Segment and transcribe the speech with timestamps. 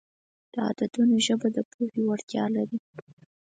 [0.53, 2.77] د عددونو ژبه د پوهې وړتیا لري.